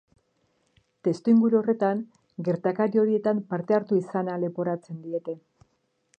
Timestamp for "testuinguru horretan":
1.07-2.01